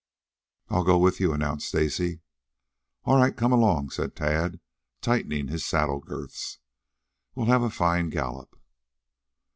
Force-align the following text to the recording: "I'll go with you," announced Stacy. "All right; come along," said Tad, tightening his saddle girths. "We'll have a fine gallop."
"I'll 0.69 0.83
go 0.83 0.97
with 0.97 1.19
you," 1.19 1.31
announced 1.31 1.67
Stacy. 1.67 2.21
"All 3.03 3.17
right; 3.17 3.37
come 3.37 3.51
along," 3.51 3.91
said 3.91 4.15
Tad, 4.15 4.59
tightening 4.99 5.47
his 5.49 5.63
saddle 5.63 5.99
girths. 5.99 6.57
"We'll 7.35 7.45
have 7.45 7.61
a 7.61 7.69
fine 7.69 8.09
gallop." 8.09 8.59